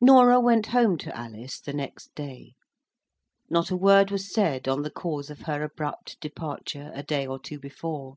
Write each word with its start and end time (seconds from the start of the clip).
Norah 0.00 0.40
went 0.40 0.66
home 0.74 0.98
to 0.98 1.16
Alice 1.16 1.60
the 1.60 1.72
next 1.72 2.12
day. 2.16 2.54
Not 3.48 3.70
a 3.70 3.76
word 3.76 4.10
was 4.10 4.34
said 4.34 4.66
on 4.66 4.82
the 4.82 4.90
cause 4.90 5.30
of 5.30 5.42
her 5.42 5.62
abrupt 5.62 6.18
departure 6.20 6.90
a 6.96 7.04
day 7.04 7.28
or 7.28 7.38
two 7.38 7.60
before. 7.60 8.16